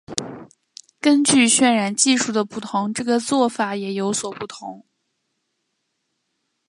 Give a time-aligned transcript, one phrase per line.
[0.99, 4.83] 根据渲染技术的不同这个做法也有所不同。